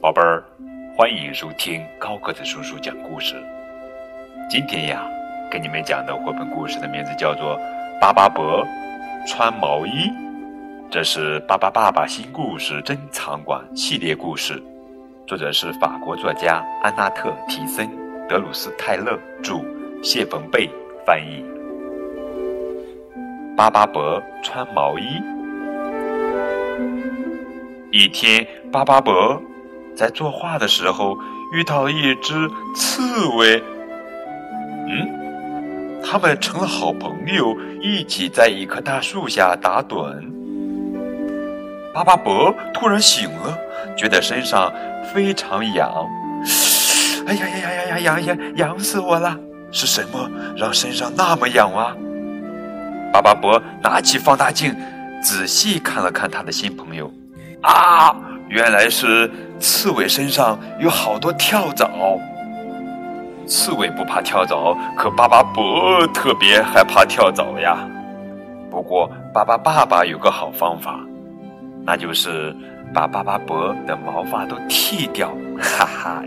[0.00, 0.42] 宝贝儿，
[0.96, 3.34] 欢迎收听高个子叔叔讲故事。
[4.48, 5.06] 今天呀，
[5.50, 7.54] 给你们讲的绘本故事的名字叫做
[8.00, 8.66] 《巴巴伯
[9.26, 9.90] 穿毛衣》，
[10.90, 14.62] 这是巴巴爸爸新故事珍藏馆系列故事，
[15.26, 17.86] 作者是法国作家安娜特·提森、
[18.26, 19.60] 德鲁斯·泰勒著，
[20.02, 20.66] 谢冯贝
[21.04, 21.44] 翻译。
[23.54, 25.20] 巴巴伯穿毛衣。
[27.92, 29.38] 一天，巴巴伯
[30.00, 31.18] 在作画的时候
[31.52, 33.62] 遇到一只刺猬。
[34.88, 40.18] 嗯，他们成了好朋友，一起在一棵大树下打盹。
[41.92, 43.58] 巴巴伯突然醒了，
[43.94, 44.72] 觉得身上
[45.12, 45.92] 非常痒。
[47.26, 47.98] 哎呀呀呀呀呀！
[47.98, 49.36] 痒呀，痒死我了！
[49.70, 51.94] 是什么让身上那么痒啊？
[53.12, 54.74] 巴巴伯拿起放大镜，
[55.22, 57.12] 仔细看了看他的新朋友。
[57.60, 58.16] 啊，
[58.48, 59.30] 原来是
[59.60, 61.88] 刺猬身上有好多跳蚤。
[63.46, 67.78] 刺猬不怕跳蚤，可巴巴伯特别害怕跳蚤呀。
[68.70, 71.00] 不过巴巴爸爸有个好方法，
[71.84, 72.56] 那就是
[72.94, 75.28] 把巴巴伯的毛发都剃掉。
[75.60, 76.22] 哈哈，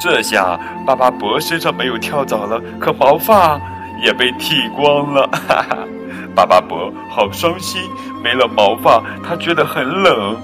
[0.00, 3.60] 这下巴巴伯身上没有跳蚤了，可毛发
[4.04, 5.28] 也被剃光了。
[5.48, 5.78] 哈哈。
[6.34, 7.80] 巴巴伯好伤心，
[8.22, 10.36] 没了毛发，他觉得很冷。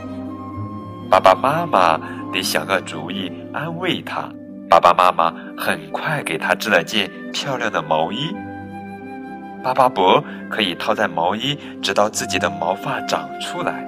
[1.12, 2.00] 爸爸妈妈
[2.32, 4.30] 得想个主意安慰他。
[4.70, 8.34] 爸爸妈妈很快给他织了件漂亮的毛衣。
[9.62, 13.86] 巴巴伯可以套在毛衣，直到自己的毛发长出来。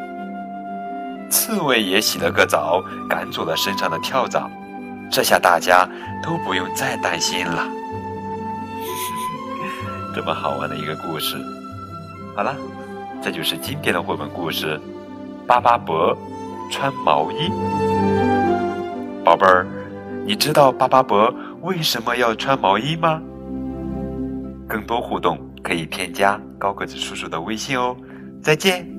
[1.31, 4.51] 刺猬也洗了个澡，赶走了身上的跳蚤。
[5.11, 5.89] 这下大家
[6.23, 7.67] 都不用再担心了。
[10.15, 11.39] 这么好玩的一个故事。
[12.37, 12.55] 好了，
[13.23, 14.79] 这就是今天的绘本故事，
[15.47, 16.15] 《巴巴伯
[16.71, 17.49] 穿毛衣》。
[19.25, 19.67] 宝贝儿，
[20.27, 21.33] 你知道巴巴伯
[21.63, 23.21] 为什么要穿毛衣吗？
[24.69, 27.97] 更多互动可以添加高个子叔叔的微信哦。
[28.43, 28.94] 再见。